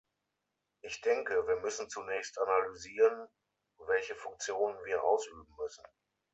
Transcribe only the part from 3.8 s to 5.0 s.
welche Funktionen